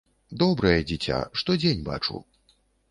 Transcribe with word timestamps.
Добрае 0.43 0.79
дзіця, 0.93 1.21
штодзень 1.43 1.87
бачу. 1.93 2.15